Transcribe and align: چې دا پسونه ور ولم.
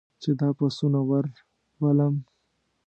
چې 0.21 0.29
دا 0.39 0.49
پسونه 0.57 0.99
ور 1.09 1.25
ولم. 1.81 2.15